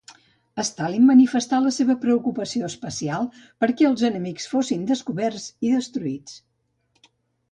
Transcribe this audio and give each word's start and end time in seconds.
Stalin 0.67 1.03
manifestà 1.09 1.57
la 1.65 1.73
seva 1.75 1.95
preocupació 2.05 2.69
especial 2.71 3.29
perquè 3.65 3.87
els 3.89 4.05
enemics 4.11 4.49
fossin 4.53 4.87
descoberts 4.93 5.45
i 5.69 5.75
destruïts. 5.75 6.41